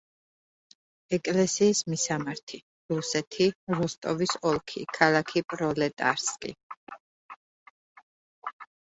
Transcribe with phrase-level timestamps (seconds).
[1.15, 2.59] ეკლესიის მისამართი:
[2.93, 6.55] რუსეთი, როსტოვის ოლქი, ქალაქი პროლეტარსკი.